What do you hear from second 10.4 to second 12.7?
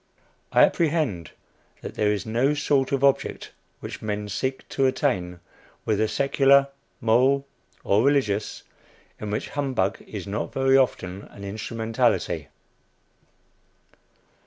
very often an instrumentality.